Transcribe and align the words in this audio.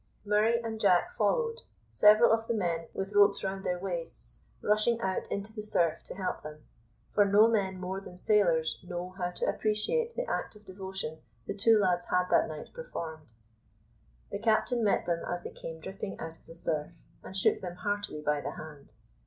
Murray 0.25 0.59
and 0.59 0.79
Jack 0.81 1.11
followed, 1.11 1.61
several 1.91 2.31
of 2.31 2.47
the 2.47 2.55
men, 2.55 2.87
with 2.91 3.13
ropes 3.13 3.43
round 3.43 3.63
their 3.63 3.77
waists, 3.77 4.41
rushing 4.63 4.99
out 4.99 5.31
into 5.31 5.53
the 5.53 5.61
surf 5.61 6.01
to 6.05 6.15
help 6.15 6.41
them, 6.41 6.63
for 7.13 7.23
no 7.23 7.47
men 7.47 7.79
more 7.79 8.01
than 8.01 8.17
sailors 8.17 8.79
know 8.83 9.11
how 9.15 9.29
to 9.29 9.45
appreciate 9.45 10.15
the 10.15 10.25
act 10.27 10.55
of 10.55 10.65
devotion 10.65 11.19
the 11.45 11.53
two 11.53 11.77
lads 11.77 12.07
had 12.07 12.25
that 12.31 12.47
night 12.47 12.73
performed. 12.73 13.33
The 14.31 14.39
captain 14.39 14.83
met 14.83 15.05
them 15.05 15.21
as 15.23 15.43
they 15.43 15.51
came 15.51 15.79
dripping 15.79 16.19
out 16.19 16.35
of 16.35 16.47
the 16.47 16.55
surf, 16.55 16.93
and 17.23 17.37
shook 17.37 17.61
them 17.61 17.75
heartily 17.75 18.21
by 18.23 18.41
the 18.41 18.53
hand. 18.53 18.93